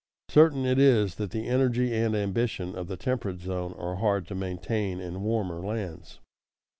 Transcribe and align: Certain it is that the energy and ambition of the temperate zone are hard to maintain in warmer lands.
Certain 0.31 0.65
it 0.65 0.79
is 0.79 1.13
that 1.17 1.29
the 1.29 1.47
energy 1.47 1.93
and 1.93 2.15
ambition 2.15 2.73
of 2.75 2.87
the 2.87 2.97
temperate 2.97 3.39
zone 3.39 3.75
are 3.77 3.97
hard 3.97 4.25
to 4.25 4.33
maintain 4.33 4.99
in 4.99 5.21
warmer 5.21 5.59
lands. 5.63 6.19